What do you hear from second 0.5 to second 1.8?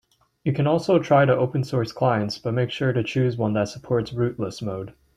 can also try open